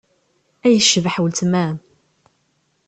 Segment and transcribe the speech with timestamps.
[0.65, 1.75] Ay tecbeḥ weltma-m!